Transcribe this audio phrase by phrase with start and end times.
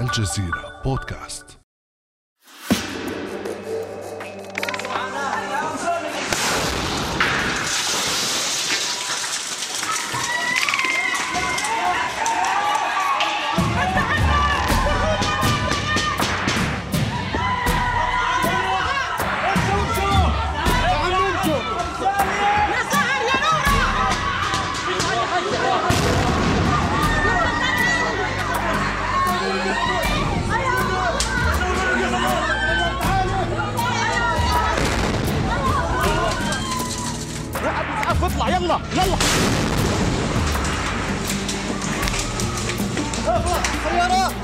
[0.00, 1.65] الجزيرة بودكاست.
[38.90, 39.16] 不要跑，
[43.22, 44.35] 不要快，他们。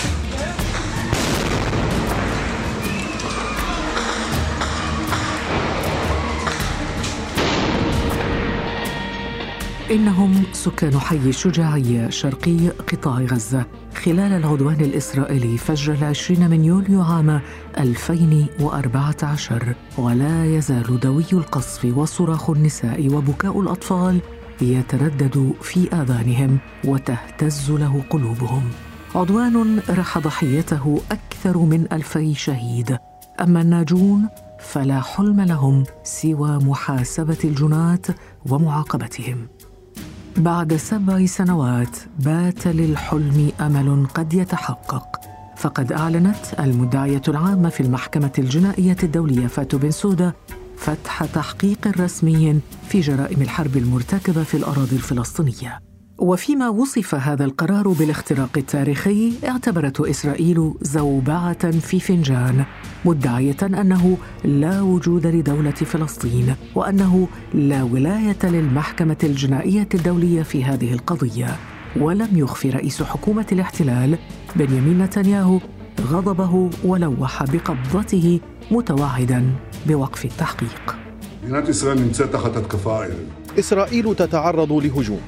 [9.92, 17.40] إنهم سكان حي الشجاعية شرقي قطاع غزة خلال العدوان الإسرائيلي فجر العشرين من يوليو عام
[17.78, 24.20] 2014 ولا يزال دوي القصف وصراخ النساء وبكاء الأطفال
[24.60, 28.70] يتردد في آذانهم وتهتز له قلوبهم.
[29.14, 32.98] عدوان رح ضحيته أكثر من ألفي شهيد.
[33.40, 34.28] أما الناجون
[34.60, 38.06] فلا حلم لهم سوى محاسبة الجنات
[38.46, 39.48] ومعاقبتهم.
[40.36, 45.06] بعد سبع سنوات بات للحلم أمل قد يتحقق.
[45.56, 50.32] فقد أعلنت المدعيه العامة في المحكمة الجنائية الدولية فاتو بن سودا
[50.76, 55.91] فتح تحقيق رسمي في جرائم الحرب المرتكبة في الأراضي الفلسطينية.
[56.22, 62.64] وفيما وصف هذا القرار بالاختراق التاريخي اعتبرته إسرائيل زوبعة في فنجان
[63.04, 71.56] مدعية أنه لا وجود لدولة فلسطين وأنه لا ولاية للمحكمة الجنائية الدولية في هذه القضية.
[71.96, 74.18] ولم يخفي رئيس حكومة الاحتلال
[74.56, 75.58] بنيامين نتنياهو
[76.00, 78.40] غضبه ولوح بقبضته
[78.70, 79.52] متوعدا
[79.86, 80.96] بوقف التحقيق.
[83.58, 85.20] إسرائيل تتعرض لهجوم.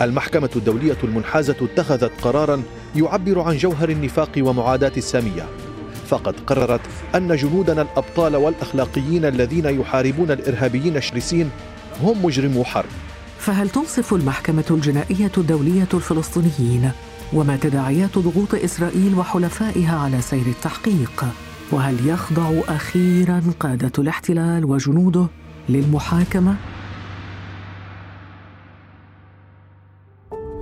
[0.00, 2.62] المحكمة الدولية المنحازة اتخذت قرارا
[2.96, 5.46] يعبر عن جوهر النفاق ومعاداة السامية
[6.06, 6.80] فقد قررت
[7.14, 11.50] أن جنودنا الأبطال والأخلاقيين الذين يحاربون الإرهابيين الشرسين
[12.02, 12.88] هم مجرمو حرب
[13.38, 16.90] فهل تنصف المحكمة الجنائية الدولية الفلسطينيين
[17.32, 21.24] وما تداعيات ضغوط إسرائيل وحلفائها على سير التحقيق؟
[21.72, 25.26] وهل يخضع أخيرا قادة الاحتلال وجنوده
[25.68, 26.56] للمحاكمة؟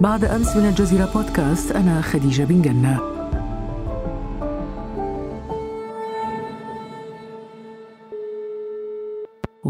[0.02, 3.21] بعد أمس من الجزيرة بودكاست أنا خديجة بن جنة.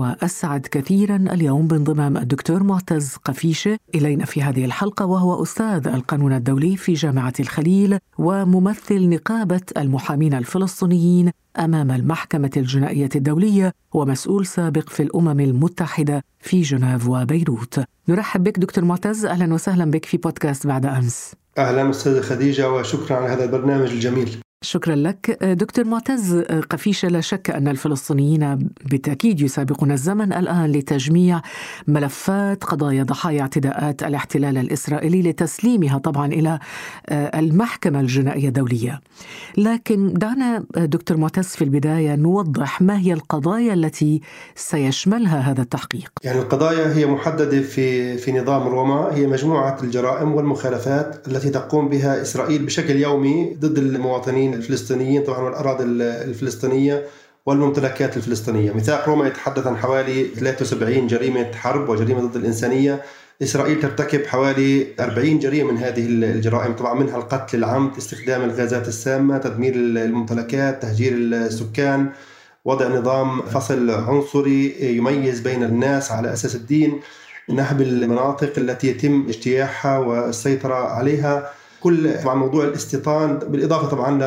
[0.02, 6.76] وأسعد كثيرا اليوم بانضمام الدكتور معتز قفيشة إلينا في هذه الحلقة وهو أستاذ القانون الدولي
[6.76, 15.40] في جامعة الخليل وممثل نقابة المحامين الفلسطينيين أمام المحكمة الجنائية الدولية ومسؤول سابق في الأمم
[15.40, 17.80] المتحدة في جنيف وبيروت.
[18.08, 21.32] نرحب بك دكتور معتز أهلا وسهلا بك في بودكاست بعد أمس.
[21.58, 24.36] أهلا أستاذة خديجة وشكرا على هذا البرنامج الجميل.
[24.62, 25.42] شكرا لك.
[25.42, 26.34] دكتور معتز
[26.70, 28.58] قفيشة لا شك أن الفلسطينيين
[28.90, 31.40] بالتأكيد يسابقون الزمن الآن لتجميع
[31.88, 36.58] ملفات قضايا ضحايا اعتداءات الاحتلال الإسرائيلي لتسليمها طبعا إلى
[37.12, 39.00] المحكمة الجنائية الدولية.
[39.58, 44.20] لكن دعنا دكتور معتز في البداية نوضح ما هي القضايا التي
[44.54, 46.10] سيشملها هذا التحقيق.
[46.24, 52.22] يعني القضايا هي محددة في, في نظام روما هي مجموعة الجرائم والمخالفات التي تقوم بها
[52.22, 57.06] إسرائيل بشكل يومي ضد المواطنين الفلسطينيين طبعا والأراضي الفلسطينية
[57.46, 63.02] والممتلكات الفلسطينية، ميثاق روما يتحدث عن حوالي 73 جريمة حرب وجريمة ضد الإنسانية،
[63.42, 69.38] إسرائيل ترتكب حوالي 40 جريمة من هذه الجرائم، طبعا منها القتل العمد، استخدام الغازات السامة،
[69.38, 72.10] تدمير الممتلكات، تهجير السكان،
[72.64, 77.00] وضع نظام فصل عنصري يميز بين الناس على أساس الدين،
[77.48, 81.50] نهب المناطق التي يتم اجتياحها والسيطرة عليها.
[81.82, 84.18] كل طبعا موضوع الاستيطان بالإضافة طبعا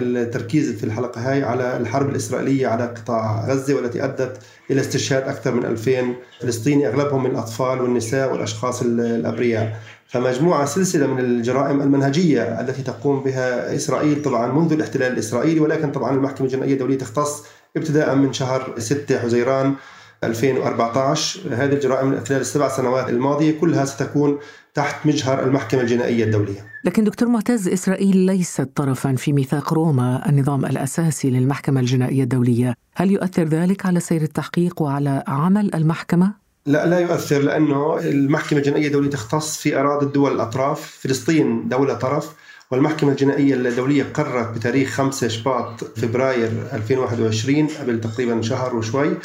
[0.00, 4.38] للتركيز في الحلقة هاي على الحرب الإسرائيلية على قطاع غزة والتي أدت
[4.70, 9.76] إلى استشهاد أكثر من 2000 فلسطيني أغلبهم من الأطفال والنساء والأشخاص الأبرياء.
[10.08, 16.14] فمجموعة سلسلة من الجرائم المنهجية التي تقوم بها إسرائيل طبعا منذ الاحتلال الإسرائيلي ولكن طبعا
[16.14, 17.44] المحكمة الجنائية الدولية تختص
[17.76, 19.74] ابتداء من شهر 6 حزيران
[20.24, 24.38] 2014 هذه الجرائم خلال السبع سنوات الماضية كلها ستكون
[24.74, 26.66] تحت مجهر المحكمة الجنائية الدولية.
[26.84, 32.74] لكن دكتور معتز إسرائيل ليست طرفا في ميثاق روما النظام الأساسي للمحكمة الجنائية الدولية.
[32.94, 36.32] هل يؤثر ذلك على سير التحقيق وعلى عمل المحكمة؟
[36.66, 40.98] لا لا يؤثر لأنه المحكمة الجنائية الدولية تختص في أراضي الدول الأطراف.
[41.00, 42.32] فلسطين دولة طرف
[42.70, 49.16] والمحكمة الجنائية الدولية قررت بتاريخ 5 شباط فبراير 2021 قبل تقريبا شهر وشوي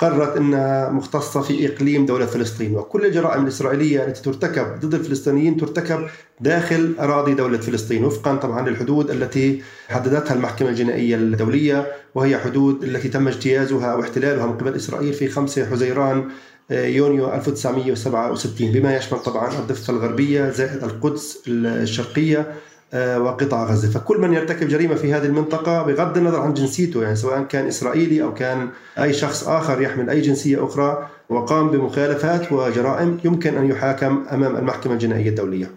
[0.00, 6.06] قررت إنها مختصة في إقليم دولة فلسطين وكل الجرائم الإسرائيلية التي ترتكب ضد الفلسطينيين ترتكب
[6.40, 13.08] داخل أراضي دولة فلسطين وفقا طبعا للحدود التي حددتها المحكمة الجنائية الدولية وهي حدود التي
[13.08, 16.28] تم اجتيازها واحتلالها من قبل إسرائيل في 5 حزيران
[16.70, 22.52] آه، يونيو 1967 بما يشمل طبعا الضفة الغربية زائد القدس الشرقية
[22.94, 27.42] وقطاع غزة، فكل من يرتكب جريمة في هذه المنطقة بغض النظر عن جنسيته يعني سواء
[27.42, 33.56] كان إسرائيلي أو كان أي شخص آخر يحمل أي جنسية أخرى وقام بمخالفات وجرائم يمكن
[33.56, 35.70] أن يحاكم أمام المحكمة الجنائية الدولية.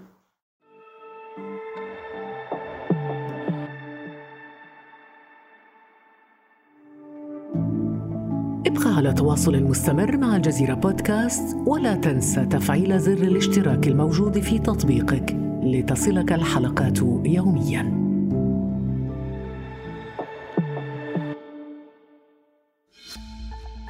[8.67, 15.52] ابقى على تواصل مستمر مع الجزيرة بودكاست ولا تنسى تفعيل زر الاشتراك الموجود في تطبيقك
[15.63, 18.03] لتصلك الحلقات يومياً.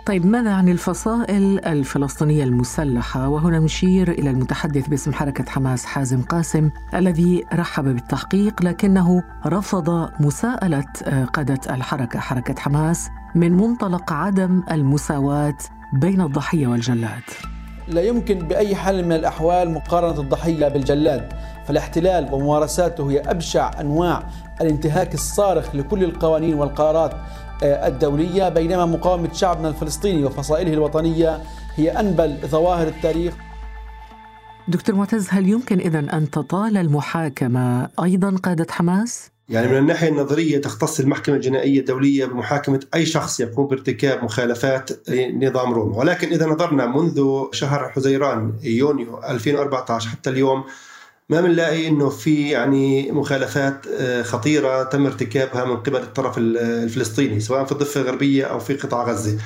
[0.06, 6.70] طيب ماذا عن الفصائل الفلسطينية المسلحة؟ وهنا نشير إلى المتحدث باسم حركة حماس حازم قاسم
[6.94, 10.86] الذي رحب بالتحقيق لكنه رفض مساءلة
[11.34, 15.58] قادة الحركة حركة حماس من منطلق عدم المساواة
[15.94, 17.24] بين الضحية والجلاد.
[17.88, 21.34] لا يمكن بأي حال من الأحوال مقارنة الضحية بالجلاد.
[21.68, 24.24] فالاحتلال وممارساته هي أبشع أنواع
[24.62, 27.13] الانتهاك الصارخ لكل القوانين والقرارات
[27.63, 31.42] آه، الدولية بينما مقاومة شعبنا الفلسطيني وفصائله الوطنية
[31.75, 33.33] هي أنبل ظواهر التاريخ
[34.68, 40.62] دكتور معتز هل يمكن إذا أن تطال المحاكمة أيضا قادة حماس؟ يعني من الناحية النظرية
[40.62, 44.89] تختص المحكمة الجنائية الدولية بمحاكمة أي شخص يقوم بارتكاب مخالفات
[45.33, 50.63] نظام روما ولكن إذا نظرنا منذ شهر حزيران يونيو 2014 حتى اليوم
[51.33, 57.65] ما بنلاقي إنه في يعني مخالفات آه، خطيرة تم ارتكابها من قبل الطرف الفلسطيني سواء
[57.65, 59.38] في الضفة الغربية أو في قطاع غزة.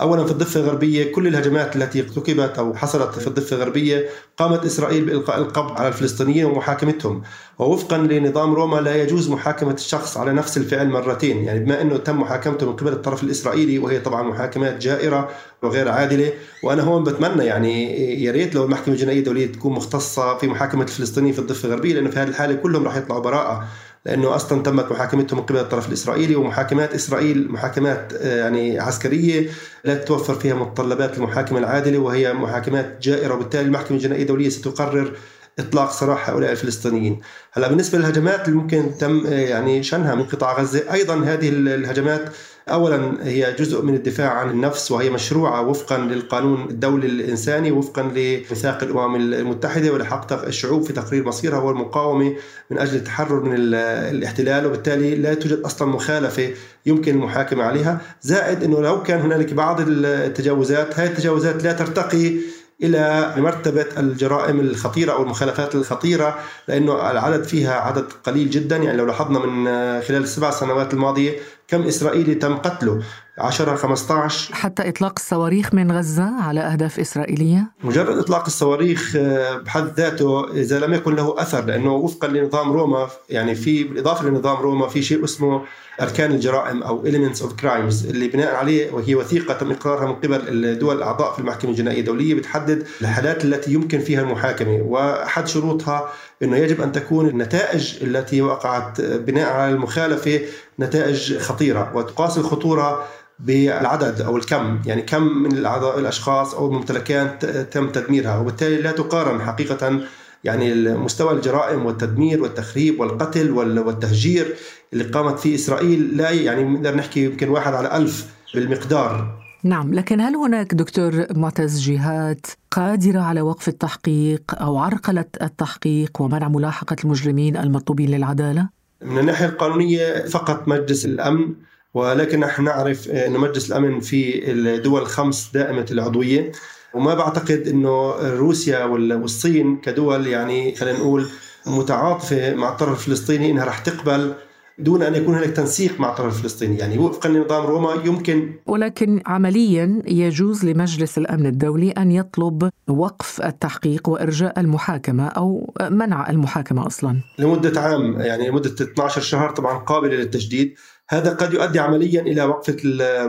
[0.00, 5.04] اولا في الضفة الغربية كل الهجمات التي ارتكبت أو حصلت في الضفة الغربية قامت إسرائيل
[5.04, 7.22] بإلقاء القبض على الفلسطينيين ومحاكمتهم.
[7.58, 12.20] ووفقا لنظام روما لا يجوز محاكمة الشخص على نفس الفعل مرتين يعني بما إنه تم
[12.20, 15.28] محاكمته من قبل الطرف الإسرائيلي وهي طبعا محاكمات جائرة
[15.62, 16.32] وغير عادلة.
[16.62, 21.34] وأنا هون بتمنى يعني يا ريت لو المحكمة الجنائية الدولية تكون مختصة في محاكمة الفلسطينيين
[21.34, 23.64] في الضفة الغربية لأنه في هذه الحالة كلهم راح يطلعوا براءة.
[24.06, 29.50] لأنه أصلا تمت محاكمتهم من قبل الطرف الإسرائيلي ومحاكمات إسرائيل محاكمات آه، يعني عسكرية
[29.84, 35.16] لا تتوفر فيها متطلبات المحاكمه العادلة وهي محاكمات جائرة وبالتالي المحكمة الجنائية الدولية ستقرر
[35.58, 37.20] إطلاق سراح هؤلاء الفلسطينيين.
[37.52, 42.28] هلأ بالنسبة للهجمات اللي ممكن تم آه، يعني شنها من قطاع غزة، أيضا هذه الهجمات
[42.68, 48.82] اولا هي جزء من الدفاع عن النفس وهي مشروعة وفقا للقانون الدولي الإنساني وفقا لميثاق
[48.82, 52.36] الأمم المتحدة ولحق الشعوب في تقرير مصيرها والمقاومة
[52.70, 54.66] من أجل التحرر من الاحتلال.
[54.66, 56.50] وبالتالي لا توجد أصلا مخالفة
[56.86, 58.00] يمكن المحاكمة عليها.
[58.22, 62.32] زائد إنه لو كان هنالك بعض التجاوزات هذه التجاوزات لا ترتقي
[62.82, 66.38] إلى مرتبة الجرائم الخطيرة أو المخالفات الخطيرة
[66.68, 68.76] لأنه العدد فيها عدد قليل جدا.
[68.76, 69.64] يعني لو لاحظنا من
[70.02, 71.38] خلال السبع سنوات الماضية
[71.68, 73.02] كم إسرائيلي تم قتله؟
[73.38, 79.92] 10 15 حتى إطلاق الصواريخ من غزة على أهداف إسرائيلية؟ مجرد إطلاق الصواريخ آه، بحد
[79.96, 84.88] ذاته إذا لم يكن له أثر لأنه وفقا لنظام روما يعني في بالإضافة لنظام روما
[84.88, 85.62] في شيء اسمه
[86.00, 90.64] أركان الجرائم أو elements of crimes اللي بناء عليه وهي وثيقة تم إقرارها من قبل
[90.64, 94.82] الدول الأعضاء في المحكمة الجنائية الدولية بتحدد الحالات التي يمكن فيها المحاكمة.
[94.82, 96.12] وأحد شروطها
[96.42, 100.40] إنه يجب أن تكون النتائج التي وقعت بناء على المخالفة
[100.80, 103.04] نتائج خطيرة وتقاس الخطورة
[103.38, 109.40] بالعدد أو الكم يعني كم من الأعضاء الأشخاص أو الممتلكات تم تدميرها وبالتالي لا تقارن
[109.42, 110.00] حقيقة
[110.46, 114.54] يعني مستوى الجرائم والتدمير والتخريب والقتل والتهجير
[114.92, 120.20] اللي قامت فيه إسرائيل لا يعني نقدر نحكي يمكن واحد على ألف بالمقدار نعم لكن
[120.20, 127.56] هل هناك دكتور معتز جهات قادرة على وقف التحقيق أو عرقلة التحقيق ومنع ملاحقة المجرمين
[127.56, 128.68] المطلوبين للعدالة؟
[129.02, 131.54] من الناحية القانونية فقط مجلس الأمن
[131.96, 136.52] ولكن نحن نعرف أن مجلس الأمن في الدول الخمس دائمة العضوية.
[136.94, 141.26] وما بعتقد إنه روسيا والصين كدول يعني خلينا نقول
[141.66, 144.34] متعاطفة مع الطرف الفلسطيني إنها رح تقبل
[144.78, 150.02] دون أن يكون هناك تنسيق مع الطرف الفلسطيني، يعني وفقا لنظام روما يمكن ولكن عمليا
[150.06, 157.16] يجوز لمجلس الأمن الدولي أن يطلب وقف التحقيق وإرجاء المحاكمة أو منع المحاكمة أصلا.
[157.38, 160.74] لمدة عام يعني لمدة 12 شهر طبعا قابلة للتجديد،
[161.08, 162.76] هذا قد يؤدي عمليا إلى وقف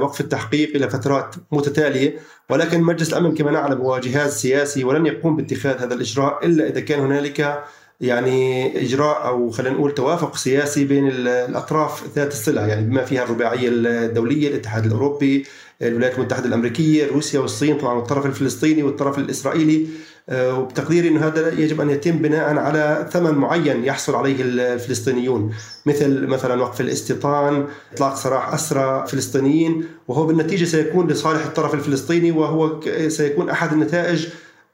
[0.01, 2.19] وقف التحقيق إلى فترات متتالية
[2.49, 6.79] ولكن مجلس الأمن كما نعلم هو جهاز سياسي ولن يقوم باتخاذ هذا الإجراء إلا إذا
[6.79, 7.63] كان هنالك
[8.01, 13.69] يعني إجراء أو خلينا نقول توافق سياسي بين الأطراف ذات الصلة يعني بما فيها الرباعية
[13.71, 15.45] الدولية الاتحاد الأوروبي
[15.81, 19.87] الولايات المتحدة الأمريكية روسيا والصين طبعا والطرف الفلسطيني والطرف الإسرائيلي.
[20.31, 25.53] وبتقديري إنه هذا يجب أن يتم بناء على ثمن معين يحصل عليه الفلسطينيون
[25.85, 32.79] مثل مثلا وقف الاستيطان إطلاق سراح أسرى فلسطينيين وهو بالنتيجة سيكون لصالح الطرف الفلسطيني وهو
[33.07, 34.27] سيكون أحد النتائج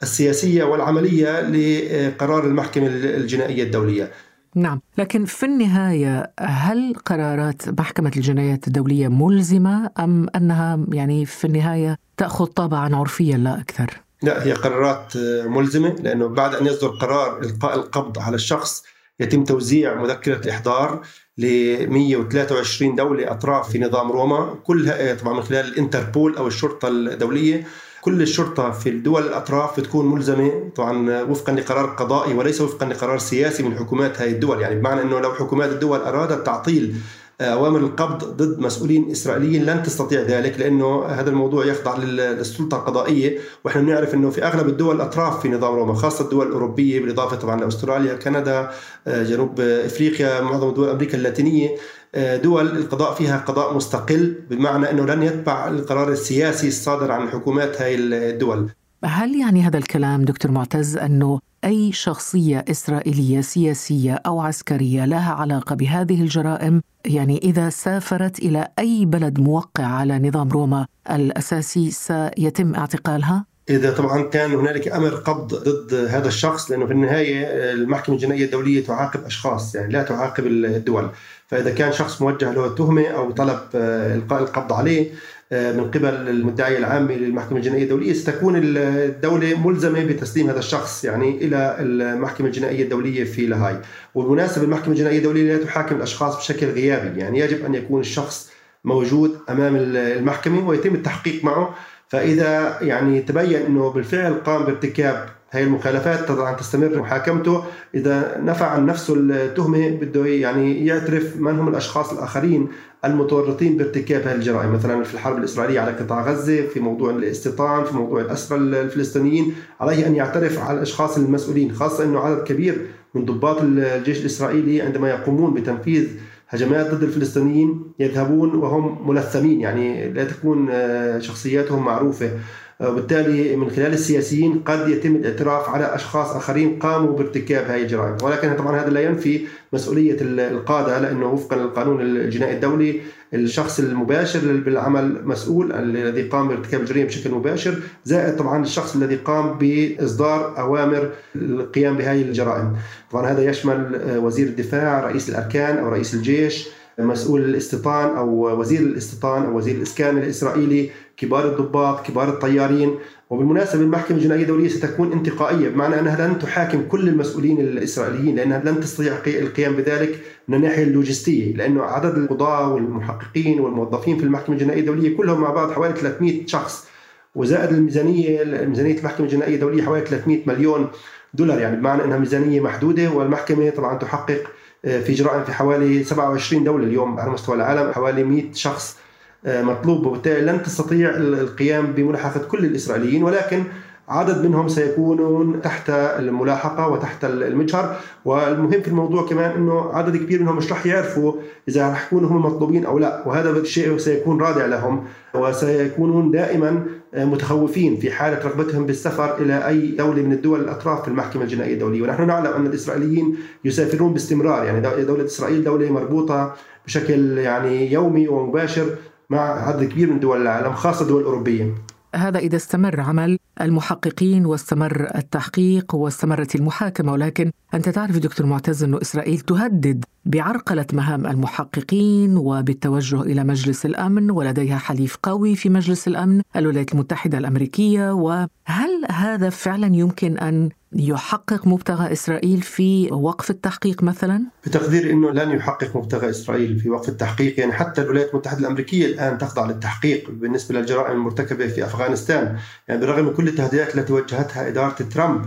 [0.03, 4.12] السياسية والعملية لقرار المحكمة الجنائية الدولية
[4.55, 11.98] نعم لكن في النهاية هل قرارات محكمة الجنايات الدولية ملزمة أم أنها يعني في النهاية
[12.17, 17.75] تأخذ طابعا عرفيا لا أكثر؟ لا هي قرارات ملزمة لأنه بعد أن يصدر قرار إلقاء
[17.75, 18.84] القبض على الشخص
[19.20, 21.01] يتم توزيع مذكرة الإحضار
[21.38, 21.46] ل
[21.89, 24.56] 123 دولة أطراف في نظام روما.
[24.63, 27.68] كلها طبعا من خلال الإنتربول أو الشرطة الدولية.
[28.01, 33.63] كل الشرطة في الدول الأطراف بتكون ملزمة طبعا وفقا لقرار قضائي وليس وفقا لقرار سياسي
[33.63, 34.62] من حكومات هذه الدول.
[34.62, 36.96] يعني بمعنى أنه لو حكومات الدول أرادت تعطيل
[37.43, 43.39] أوامر القبض ضد مسؤولين إسرائيليين لن تستطيع ذلك لأنه هذا الموضوع يخضع للسلطة القضائية.
[43.63, 47.62] وإحنا بنعرف إنه في أغلب الدول الاطراف في نظام روما خاصة الدول الأوروبية بالإضافة طبعا
[47.62, 48.71] لأستراليا كندا
[49.07, 51.69] آه، جنوب إفريقيا معظم دول أمريكا اللاتينية.
[52.15, 57.81] آه، دول القضاء فيها قضاء مستقل بمعنى إنه لن يتبع القرار السياسي الصادر عن حكومات
[57.81, 58.69] هذه الدول.
[59.05, 65.75] هل يعني هذا الكلام دكتور معتز أنه أي شخصية إسرائيلية سياسية أو عسكرية لها علاقة
[65.75, 73.46] بهذه الجرائم يعني إذا سافرت إلى أي بلد موقع على نظام روما الأساسي سيتم اعتقالها؟
[73.70, 78.86] إذا طبعا كان هنالك أمر قبض ضد هذا الشخص لأنه في النهاية المحكمة الجنائية الدولية
[78.86, 81.10] تعاقب أشخاص يعني لا تعاقب الدول
[81.48, 85.12] فإذا كان شخص موجه له تهمة أو طلب آه، إلقاء القبض عليه
[85.53, 91.77] من قبل المدعي العام للمحكمة الجنائية الدولية ستكون الدولة ملزمة بتسليم هذا الشخص يعني إلى
[91.79, 93.77] المحكمة الجنائية الدولية في لاهاي
[94.15, 98.51] وبالمناسبة المحكمة الجنائية الدولية لا تحاكم الأشخاص بشكل غيابي يعني يجب أن يكون الشخص
[98.86, 101.75] موجود أمام المحكمة ويتم التحقيق معه.
[102.07, 107.63] فإذا يعني تبين أنه بالفعل قام بارتكاب هي المخالفات طبعا تستمر محاكمته.
[107.95, 112.67] إذا نفع عن نفسه التهمة بده يعني يعترف من هم الأشخاص الآخرين
[113.05, 114.74] المتورطين بارتكاب هذه الجرائم.
[114.74, 120.07] مثلا في الحرب الإسرائيلية على قطاع غزة في موضوع الاستيطان في موضوع الأسرى الفلسطينيين عليه
[120.07, 125.53] أن يعترف على الأشخاص المسؤولين خاصة إنه عدد كبير من ضباط الجيش الإسرائيلي عندما يقومون
[125.53, 126.07] بتنفيذ
[126.50, 129.62] هجمات ضد الفلسطينيين يذهبون وهم ملثمين.
[129.62, 132.31] يعني لا تكون آه، شخصياتهم معروفة.
[132.80, 138.18] وبالتالي من خلال السياسيين قد يتم الاعتراف على أشخاص آخرين قاموا بارتكاب هذه الجرائم.
[138.24, 139.42] ولكن طبعا هذا لا ينفي
[139.74, 143.01] مسؤولية القادة لأنه وفقا للقانون الجنائي الدولي
[143.34, 147.75] الشخص المباشر بالعمل مسؤول الذي قام بارتكاب الجريمة بشكل مباشر
[148.06, 152.74] زائد طبعا الشخص الذي قام بإصدار أوامر القيام بهذه الجرائم.
[153.12, 156.68] طبعا هذا يشمل وزير الدفاع رئيس الأركان أو رئيس الجيش
[157.00, 162.96] مسؤول الاستيطان أو وزير الاستيطان أو وزير الإسكان الإسرائيلي كبار الضباط كبار الطيارين.
[163.29, 168.79] وبالمناسبة المحكمة الجنائية الدولية ستكون انتقائية بمعنى أنها لن تحاكم كل المسؤولين الإسرائيليين لأنها لن
[168.79, 175.17] تستطيع القيام بذلك من الناحية اللوجستية لأنه عدد القضاة والمحققين والموظفين في المحكمة الجنائية الدولية
[175.17, 176.88] كلهم مع بعض حوالي 300 شخص.
[177.36, 180.88] وزائد الميزانية ميزانية المحكمة الجنائية الدولية حوالي 300 مليون
[181.34, 183.10] دولار يعني بمعنى أنها ميزانية محدودة.
[183.12, 184.43] والمحكمة طبعا تحقق
[184.86, 188.98] آه، في جرائم في حوالي 27 دولة اليوم على مستوى العالم حوالي 100 شخص
[189.45, 193.63] مطلوب وبالتالي لن تستطيع القيام بملاحقة كل الإسرائيليين ولكن
[194.09, 197.95] عدد منهم سيكونون تحت الملاحقة وتحت المجهر.
[198.25, 201.33] والمهم في الموضوع كمان أنه عدد كبير منهم مش رح يعرفوا
[201.69, 203.27] إذا رح يكونوا هم المطلوبين أو لا.
[203.27, 206.85] وهذا الشيء سيكون رادع لهم وسيكونون دائما
[207.17, 212.01] متخوفين في حالة رغبتهم بالسفر إلى أي دولة من الدول الأطراف في المحكمة الجنائية الدولية.
[212.01, 214.65] ونحن نعلم أن الإسرائيليين يسافرون باستمرار.
[214.65, 216.53] يعني دولة إسرائيل دولة مربوطة
[216.85, 218.85] بشكل يعني يومي ومباشر.
[219.30, 221.75] مع عدد كبير من دول العالم خاصة الدول الأوروبية
[222.15, 228.96] هذا إذا استمر عمل المحققين واستمر التحقيق واستمرت المحاكمة ولكن أنت تعرف دكتور معتز أن
[228.96, 236.42] إسرائيل تهدد بعرقلة مهام المحققين وبالتوجه إلى مجلس الأمن ولديها حليف قوي في مجلس الأمن
[236.56, 238.12] الولايات المتحدة الأمريكية.
[238.12, 245.51] وهل هذا فعلا يمكن أن يحقق مبتغى إسرائيل في وقف التحقيق مثلا؟ بتقدير أنه لن
[245.51, 250.79] يحقق مبتغى إسرائيل في وقف التحقيق يعني حتى الولايات المتحدة الأمريكية الآن تخضع للتحقيق بالنسبة
[250.79, 252.55] للجرائم المرتكبة في أفغانستان.
[252.88, 255.45] يعني بالرغم من كل التهديدات التي وجهتها إدارة ترامب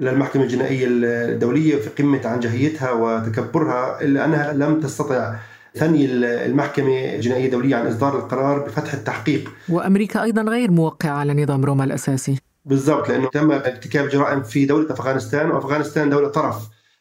[0.00, 5.36] للمحكمة الجنائية الدولية في قمة عنجهيتها وتكبرها إلا أنها لم تستطع
[5.74, 6.06] ثني
[6.46, 9.50] المحكمة الجنائية الدولية عن إصدار القرار بفتح التحقيق.
[9.68, 12.38] وأمريكا أيضا غير موقعة على نظام روما الأساسي.
[12.66, 16.56] بالضبط لأنه تم ارتكاب جرائم في دولة أفغانستان وأفغانستان دولة طرف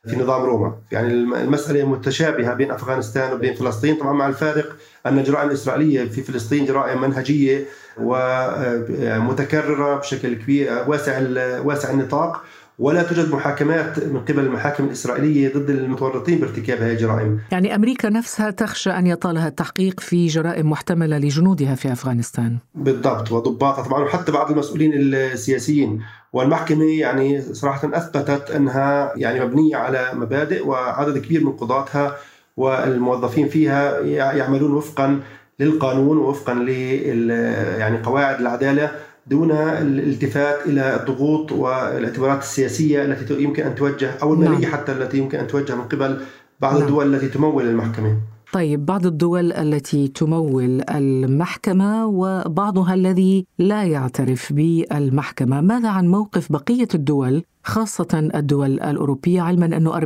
[0.07, 0.77] في نظام روما.
[0.91, 3.95] يعني المسألة متشابهة بين أفغانستان وبين فلسطين.
[3.95, 7.65] طبعا مع الفارق أن الجرائم الإسرائيلية في فلسطين جرائم منهجية
[7.97, 11.21] ومتكررة بشكل كبير واسع
[11.61, 12.43] واسع النطاق.
[12.79, 17.39] ولا توجد محاكمات من قبل المحاكم الإسرائيلية ضد المتورطين بارتكاب هذه الجرائم.
[17.51, 22.57] يعني أمريكا نفسها تخشى أن يطالها التحقيق في جرائم محتملة لجنودها في أفغانستان.
[22.75, 26.01] بالضبط وضباطها طبعا وحتى بعض المسؤولين السياسيين.
[26.33, 32.15] والمحكمة يعني صراحة أثبتت أنها يعني مبنية على مبادئ وعدد كبير من قضاتها
[32.57, 33.99] والموظفين فيها
[34.33, 35.19] يعملون وفقا
[35.59, 36.69] للقانون ووفقا ل
[37.79, 38.91] يعني قواعد العدالة.
[39.27, 44.71] دون الالتفات إلى الضغوط والاعتبارات السياسية التي يمكن أن توجه أو المالية نعم.
[44.71, 46.21] حتى التي يمكن أن توجه من قبل
[46.59, 46.81] بعض نعم.
[46.81, 48.17] الدول التي تمول المحكمة.
[48.53, 56.87] طيب بعض الدول التي تمول المحكمة وبعضها الذي لا يعترف بالمحكمة ماذا عن موقف بقية
[56.95, 60.03] الدول خاصة الدول الأوروبية علما أنه 40%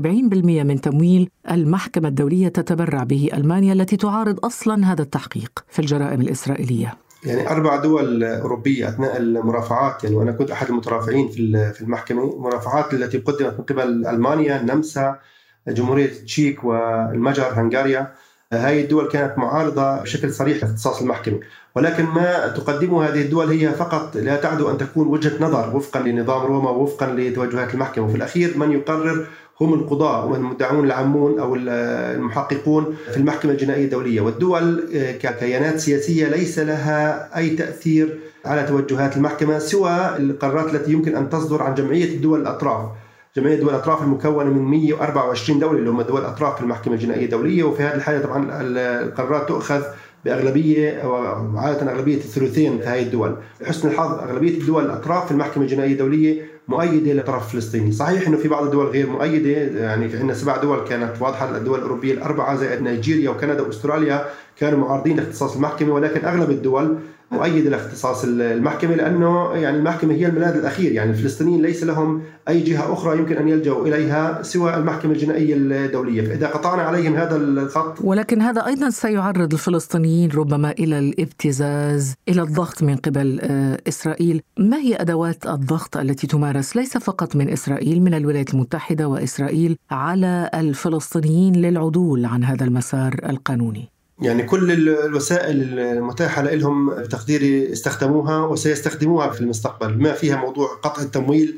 [0.64, 7.09] من تمويل المحكمة الدولية تتبرع به ألمانيا التي تعارض أصلا هذا التحقيق في الجرائم الإسرائيلية
[7.24, 12.94] يعني أربع دول أوروبية أثناء المرافعات يعني وأنا كنت أحد المترافعين في في المحكمة المرافعات
[12.94, 15.20] التي قدمت من قبل ألمانيا النمسا
[15.68, 18.14] جمهورية التشيك والمجر هنغاريا.
[18.54, 21.40] هذه الدول كانت معارضة بشكل صريح لاختصاص المحكمة.
[21.76, 26.42] ولكن ما تقدمه هذه الدول هي فقط لا تعدو أن تكون وجهة نظر وفقا لنظام
[26.46, 28.06] روما ووفقا لتوجهات المحكمة.
[28.06, 29.28] وفي الأخير من يقرر
[29.62, 34.22] هم القضاة والمدعون العامون أو المحققون في المحكمة الجنائية الدولية.
[34.22, 34.84] والدول
[35.22, 41.63] ككيانات سياسية ليس لها أي تأثير على توجهات المحكمة سوى القرارات التي يمكن أن تصدر
[41.63, 42.89] عن جمعية الدول الأطراف.
[43.38, 47.63] جمعية دول الأطراف المكونة من 124 دولة اللي هم دول أطراف في المحكمة الجنائية الدولية.
[47.63, 49.82] وفي هذه الحالة طبعا القرارات تؤخذ
[50.26, 55.92] بأغلبية وعاده أغلبية الثلثين في هذه الدول، لحسن الحظ أغلبية الدول الأطراف في المحكمة الجنائية
[55.92, 59.50] الدولية مؤيدة للطرف الفلسطيني، صحيح إنه في بعض الدول غير مؤيدة
[59.82, 64.26] يعني في عندنا سبع دول كانت واضحة الدول الأوروبية الأربعة زائد نيجيريا وكندا وأستراليا
[64.60, 66.98] كانوا معارضين لاختصاص المحكمة ولكن أغلب الدول
[67.31, 70.92] مؤيدة لاختصاص المحكمة لأنه يعني المحكمة هي الملاذ الأخير.
[70.92, 76.22] يعني الفلسطينيين ليس لهم أي جهة أخرى يمكن أن يلجأوا إليها سوى المحكمة الجنائية الدولية.
[76.22, 82.83] فإذا قطعنا عليهم هذا الخط ولكن هذا أيضا سيعرض الفلسطينيين ربما إلى الابتزاز إلى الضغط
[82.83, 84.42] من قبل آه، إسرائيل.
[84.57, 90.50] ما هي أدوات الضغط التي تمارس؟ ليس فقط من إسرائيل من الولايات المتحدة وإسرائيل على
[90.53, 93.99] الفلسطينيين للعدول عن هذا المسار القانوني.
[94.22, 99.94] يعني كل الوسائل المتاحة لهم بتقديري استخدموها وسيستخدموها في المستقبل.
[99.94, 101.58] بما فيها موضوع قطع التمويل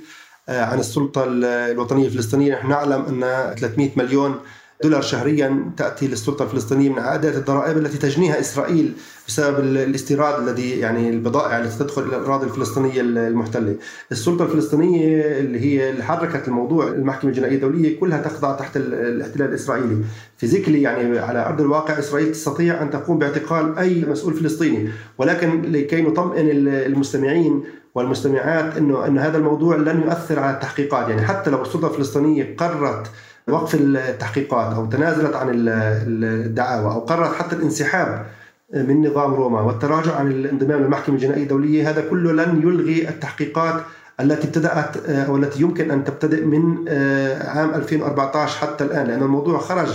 [0.50, 2.54] آه، عن السلطة الوطنية الفلسطينية.
[2.54, 4.36] نحن نعلم أن 300 مليون
[4.84, 8.93] دولار شهريا تأتي للسلطة الفلسطينية من عائدات الضرائب التي تجنيها إسرائيل.
[9.32, 13.76] بسبب الاستيراد الذي يعني البضائع التي تدخل إلى الأراضي الفلسطينية المحتلة.
[14.12, 19.98] السلطة الفلسطينية اللي هي اللي حركت الموضوع المحكمة الجنائية الدولية كلها تخضع تحت الاحتلال الإسرائيلي.
[20.38, 26.02] فيزيكلي يعني على أرض الواقع إسرائيل تستطيع أن تقوم باعتقال أي مسؤول فلسطيني ولكن لكي
[26.02, 27.63] نطمئن المستمعين
[27.96, 33.08] والمستمعات انه ان هذا الموضوع لن يؤثر على التحقيقات يعني حتى لو السلطة الفلسطينية قررت
[33.48, 38.26] وقف التحقيقات أو تنازلت عن الدعاوى أو قررت حتى الانسحاب
[38.73, 39.62] من نظام روما.
[39.62, 43.81] والتراجع عن الانضمام للمحكمة الجنائية الدولية هذا كله لن يلغي التحقيقات
[44.19, 49.60] التي ابتدأت أو التي يمكن أن تبتدئ من آه، عام 2014 حتى الآن لأن الموضوع
[49.60, 49.89] خرج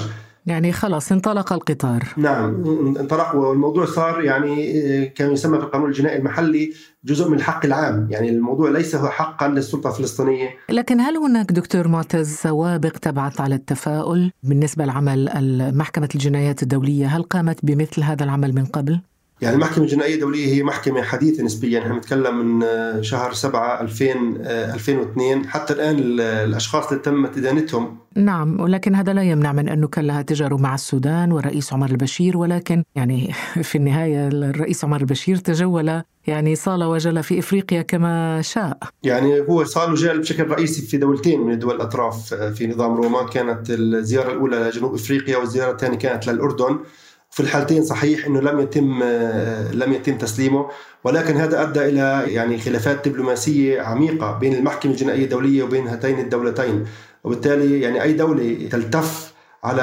[0.46, 2.04] يعني خلاص انطلق القطار.
[2.16, 2.64] نعم
[2.98, 6.72] انطلق والموضوع صار يعني آه، كما يسمى في القانون الجنائي المحلي
[7.04, 8.08] جزء من الحق العام.
[8.10, 10.48] يعني الموضوع ليس هو حقا للسلطة الفلسطينية.
[10.68, 15.30] لكن هل هناك دكتور معتز سوابق تبعث على التفاؤل بالنسبة لعمل
[15.76, 19.00] محكمة الجنايات الدولية؟ هل قامت بمثل هذا العمل من قبل؟
[19.40, 21.80] يعني المحكمة الجنائية الدولية هي محكمة حديثة نسبيا.
[21.80, 24.36] إحنا بنتكلم من آه، شهر 7 2000
[24.74, 27.98] 2002 حتى الآن الأشخاص اللي تمت إدانتهم.
[28.16, 32.36] نعم ولكن هذا لا يمنع من أنه كان لها تجارب مع السودان والرئيس عمر البشير.
[32.36, 33.32] ولكن يعني
[33.68, 38.78] في النهاية الرئيس عمر البشير تجول يعني صال وجل في إفريقيا كما شاء.
[39.02, 43.26] يعني هو صال وجل بشكل رئيسي في دولتين من الدول الأطراف آه، في نظام روما،
[43.26, 46.78] كانت الزيارة الأولى لجنوب إفريقيا والزيارة الثانية كانت للأردن.
[47.36, 49.02] في الحالتين صحيح إنه لم يتم
[49.72, 50.66] لم يتم تسليمه
[51.04, 56.84] ولكن هذا أدى إلى يعني خلافات دبلوماسية عميقة بين المحكمة الجنائية الدولية وبين هاتين الدولتين.
[57.24, 59.32] وبالتالي يعني أي دولة تلتف
[59.64, 59.82] على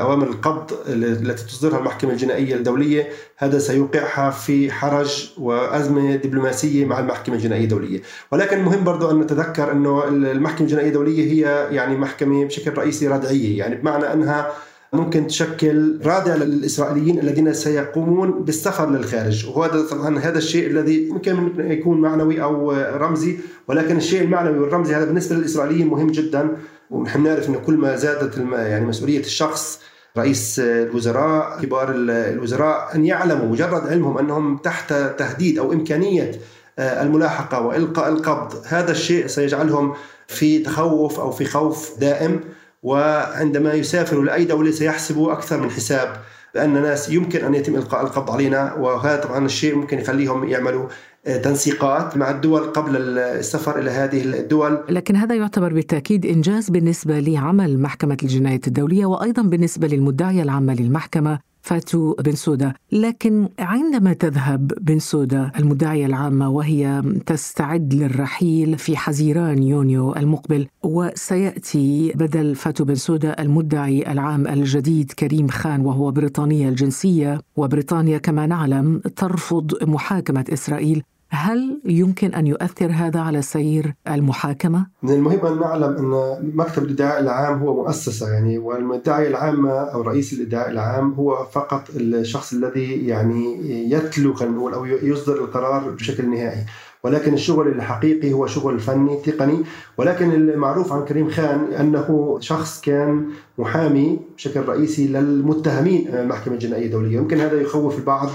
[0.00, 7.34] أوامر القبض التي تصدرها المحكمة الجنائية الدولية هذا سيوقعها في حرج وأزمة دبلوماسية مع المحكمة
[7.34, 8.00] الجنائية الدولية،
[8.32, 13.58] ولكن مهم برضو أن نتذكر إنه المحكمة الجنائية الدولية هي يعني محكمة بشكل رئيسي ردعية،
[13.58, 14.52] يعني بمعنى أنها
[14.92, 19.46] ممكن تشكل رادع للإسرائيليين الذين سيقومون بالسفر للخارج.
[19.54, 25.04] وهذا طبعا هذا الشيء الذي ممكن يكون معنوي أو رمزي ولكن الشيء المعنوي والرمزي هذا
[25.04, 26.56] بالنسبة للإسرائيليين مهم جدا.
[26.90, 29.80] ونحن نعرف انه كل ما زادت يعني مسؤولية الشخص
[30.18, 36.30] رئيس الوزراء كبار الوزراء أن يعلموا مجرد علمهم أنهم تحت تهديد أو إمكانية
[36.78, 38.62] آه، الملاحقة وإلقاء القبض.
[38.66, 39.94] هذا الشيء سيجعلهم
[40.26, 42.40] في تخوف أو في خوف دائم.
[42.82, 46.16] وعندما يسافروا لاي دوله سيحسبوا أكثر من حساب
[46.54, 50.88] بان ناس يمكن أن يتم إلقاء القبض علينا وهذا طبعا الشيء ممكن يخليهم يعملوا
[51.26, 54.84] آه، تنسيقات مع الدول قبل السفر إلى هذه الدول.
[54.88, 61.51] لكن هذا يعتبر بالتأكيد إنجاز بالنسبة لعمل محكمة الجنايه الدولية وأيضا بالنسبة للمدعية العامة للمحكمة.
[61.62, 62.72] فاتو بن سودا.
[62.92, 72.12] لكن عندما تذهب بن سودا المدعية العامة وهي تستعد للرحيل في حزيران يونيو المقبل وسيأتي
[72.14, 77.40] بدل فاتو بن سودا المدعي العام الجديد كريم خان وهو بريطانية الجنسية.
[77.56, 81.02] وبريطانيا كما نعلم ترفض محاكمة إسرائيل.
[81.34, 87.20] هل يمكن أن يؤثر هذا على سير المحاكمة؟ من المهم أن نعلم أن مكتب الإدعاء
[87.20, 93.70] العام هو مؤسسة يعني والمدعي العامه أو رئيس الإدعاء العام هو فقط الشخص الذي يعني
[93.90, 96.64] يتلو خلينا نقول أو يصدر القرار بشكل نهائي.
[97.04, 99.58] ولكن الشغل الحقيقي هو شغل فني تقني
[99.98, 103.26] ولكن المعروف عن كريم خان أنه شخص كان
[103.58, 108.28] محامي بشكل رئيسي للمتهمين أمام المحكمة الجنائية الدولية، يمكن هذا يخوف البعض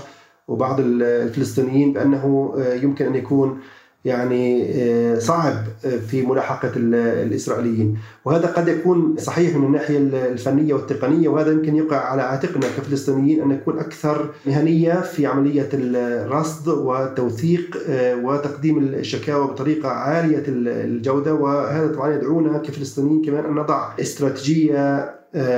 [0.47, 3.59] وبعض الفلسطينيين بأنه آه، يمكن أن يكون
[4.05, 5.53] يعني آه، صعب
[5.85, 7.97] آه، في ملاحقة الإسرائيليين.
[8.25, 13.47] وهذا قد يكون صحيح من الناحية الفنية والتقنية وهذا يمكن يقع على عاتقنا كفلسطينيين أن
[13.47, 17.77] نكون أكثر مهنية في عملية الرصد والتوثيق
[18.23, 21.33] وتقديم الشكاوى بطريقة عالية الجودة.
[21.33, 25.13] وهذا طبعا يدعونا كفلسطينيين كمان أن نضع استراتيجية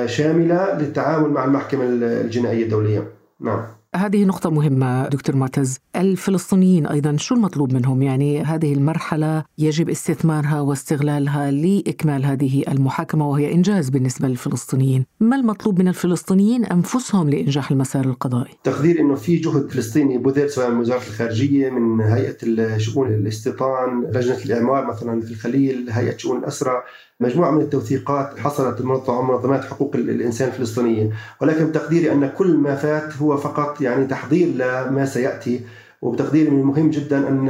[0.06, 3.08] شاملة للتعامل مع المحكمة الجنائية الدولية.
[3.40, 3.79] نعم.
[3.96, 5.80] هذه نقطة مهمة دكتور معتز.
[5.96, 13.54] الفلسطينيين أيضا شو المطلوب منهم؟ يعني هذه المرحلة يجب استثمارها واستغلالها لإكمال هذه المحاكمة وهي
[13.54, 15.06] إنجاز بالنسبة للفلسطينيين.
[15.20, 20.72] ما المطلوب من الفلسطينيين أنفسهم لإنجاح المسار القضائي؟ تقدير أنه في جهد فلسطيني بذل سواء
[20.72, 26.84] من وزارة الخارجية من هيئة شؤون الاستيطان لجنة الإعمار مثلا في الخليل هيئة شؤون الأسرى
[27.22, 31.10] مجموعة من التوثيقات حصلت منظمات حقوق الإنسان الفلسطينية
[31.42, 35.62] ولكن بتقديري أن كل ما فات هو فقط يعني تحضير لما سيأتي
[36.02, 37.46] وبتقديري من المهم جدا أن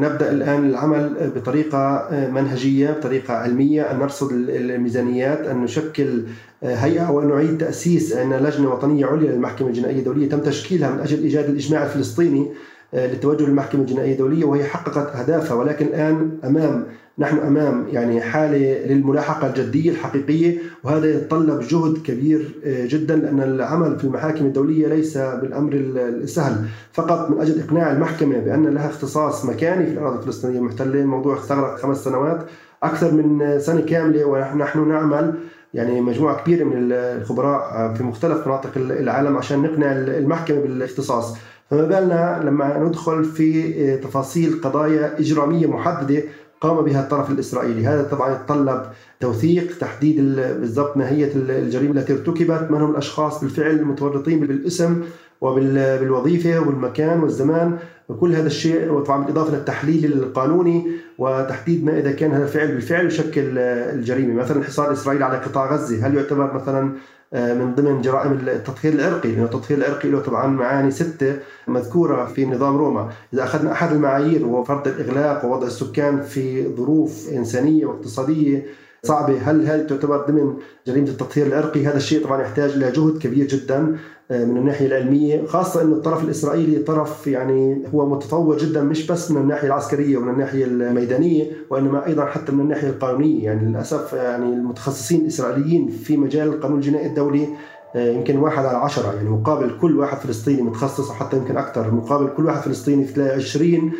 [0.00, 6.22] نبدأ الآن العمل بطريقة منهجية بطريقة علمية أن نرصد الميزانيات أن نشكل
[6.62, 11.22] هيئة وأن نعيد تأسيس أن لجنة وطنية عليا للمحكمة الجنائية الدولية تم تشكيلها من أجل
[11.22, 12.46] إيجاد الإجماع الفلسطيني
[12.92, 15.54] للتوجه للمحكمة الجنائية الدولية وهي حققت أهدافها.
[15.56, 16.86] ولكن الآن أمام
[17.18, 23.98] نحن أمام يعني حالة للملاحقة الجدية الحقيقية وهذا يتطلب جهد كبير آه، جدا لأن العمل
[23.98, 26.66] في المحاكم الدولية ليس بالأمر السهل.
[26.92, 31.78] فقط من أجل إقناع المحكمة بأن لها اختصاص مكاني في الأراضي الفلسطينية المحتله الموضوع استغرق
[31.78, 32.46] خمس سنوات
[32.82, 35.34] أكثر من سنة كاملة ونحن نعمل
[35.74, 41.36] يعني مجموعة كبيرة من الخبراء في مختلف مناطق العالم عشان نقنع المحكمة بالاختصاص.
[41.70, 46.22] فما بالنا لما ندخل في آه، تفاصيل قضايا إجرامية محددة
[46.60, 48.82] قام بها الطرف الإسرائيلي، هذا طبعا يتطلب
[49.20, 55.02] توثيق تحديد بالضبط ماهيه الجريمة التي ارتكبت، من هم الأشخاص بالفعل المتورطين بالاسم
[55.40, 57.76] وبالوظيفه والمكان والزمان
[58.08, 63.58] وكل هذا الشيء وطبعا بالإضافة للتحليل القانوني وتحديد ما إذا كان هذا الفعل بالفعل يشكل
[63.58, 66.92] الجريمة، مثلا حصار إسرائيل على قطاع غزة، هل يعتبر مثلا
[67.32, 69.32] من ضمن جرائم التطهير العرقي.
[69.32, 71.36] لأن التطهير العرقي له طبعا معاني ستة
[71.68, 73.10] مذكورة في نظام روما.
[73.34, 78.66] إذا أخذنا أحد المعايير وهو فرض الإغلاق ووضع السكان في ظروف إنسانية واقتصادية
[79.02, 83.46] صعبة هل هل تعتبر ضمن جريمة التطهير العرقي؟ هذا الشيء طبعا يحتاج إلى جهد كبير
[83.46, 83.78] جدا.
[83.78, 89.30] آه، من الناحية العلمية خاصة أن الطرف الإسرائيلي طرف يعني هو متطور جدا مش بس
[89.30, 93.44] من الناحية العسكرية ومن الناحية الميدانية وإنما أيضا حتى من الناحية القانونية.
[93.44, 97.48] يعني للأسف يعني المتخصصين الإسرائيليين في مجال القانون الجنائي الدولي
[97.96, 99.12] آه، يمكن واحد على عشرة.
[99.14, 103.74] يعني مقابل كل واحد فلسطيني متخصص وحتى يمكن أكثر مقابل كل واحد فلسطيني تلاقي 20
[103.74, 103.90] آه،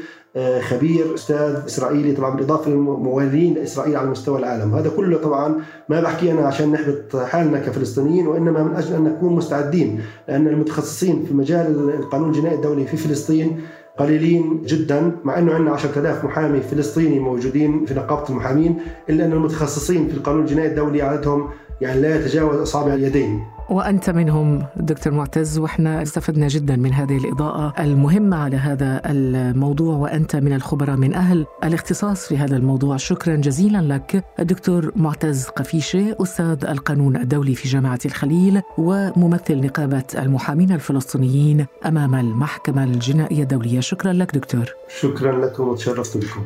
[0.60, 4.74] خبير أستاذ إسرائيلي طبعا بالاضافه للموالين لاسرائيل على مستوى العالم.
[4.74, 5.54] هذا كله طبعا
[5.88, 11.24] ما بحكي أنا عشان نحبط حالنا كفلسطينيين وإنما من أجل أن نكون مستعدين لأن المتخصصين
[11.28, 13.60] في مجال القانون الجنائي الدولي في فلسطين
[13.98, 18.78] قليلين جدا مع إنه عندنا 10000 محامي فلسطيني موجودين في نقابة المحامين
[19.10, 21.48] إلا أن المتخصصين في القانون الجنائي الدولي عددهم
[21.80, 23.44] يعني لا يتجاوز أصابع اليدين.
[23.70, 30.36] وأنت منهم دكتور معتز وإحنا استفدنا جدا من هذه الإضاءة المهمة على هذا الموضوع وأنت
[30.36, 32.96] من الخبراء من أهل الاختصاص في هذا الموضوع.
[32.96, 40.72] شكرا جزيلا لك الدكتور معتز قفيشة أستاذ القانون الدولي في جامعة الخليل وممثل نقابة المحامين
[40.72, 43.80] الفلسطينيين أمام المحكمة الجنائية الدولية.
[43.80, 44.64] شكرا لك دكتور.
[45.00, 46.44] شكرا لكم وتشرفت بكم.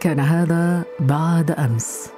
[0.00, 2.13] كان هذا بعد أمس.